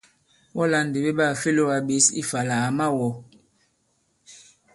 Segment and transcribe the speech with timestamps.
[0.55, 3.13] Wɔ lā ndì ɓe ɓaà fe lōgā ɓěs ifà àlà à ma-wɔ̃!